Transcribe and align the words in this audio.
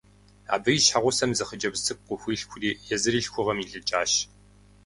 Абы 0.53 0.69
и 0.77 0.79
щхьэгъусэм 0.83 1.31
зы 1.37 1.43
хъыджэбз 1.47 1.79
цӀыкӀу 1.85 2.05
къыхуилъхури 2.07 2.71
езыри 2.95 3.23
лъхугъэм 3.25 3.57
илӀыкӀащ. 3.63 4.11